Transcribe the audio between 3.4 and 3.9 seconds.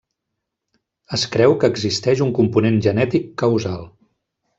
causal.